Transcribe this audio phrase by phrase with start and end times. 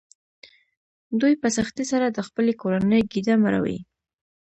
[1.19, 3.77] دوی په سختۍ سره د خپلې کورنۍ ګېډه مړوي